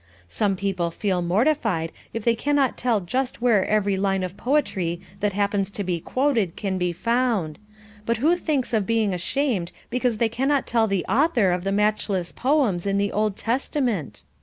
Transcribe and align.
Some 0.27 0.55
people 0.55 0.89
feel 0.89 1.21
mortified 1.21 1.91
if 2.11 2.23
they 2.25 2.33
cannot 2.33 2.75
tell 2.75 3.01
just 3.01 3.39
where 3.39 3.63
every 3.67 3.97
line 3.97 4.23
of 4.23 4.35
poetry 4.35 4.99
that 5.19 5.33
happens 5.33 5.69
to 5.69 5.83
be 5.83 5.99
quoted 5.99 6.55
can 6.55 6.79
be 6.79 6.91
found, 6.91 7.59
but 8.07 8.17
who 8.17 8.35
thinks 8.35 8.73
of 8.73 8.87
being 8.87 9.13
ashamed 9.13 9.71
because 9.91 10.17
they 10.17 10.27
cannot 10.27 10.65
tell 10.65 10.87
the 10.87 11.05
author 11.05 11.51
of 11.51 11.63
the 11.63 11.71
matchless 11.71 12.31
poems 12.31 12.87
in 12.87 12.97
the 12.97 13.11
Old 13.11 13.37
Testament? 13.37 14.23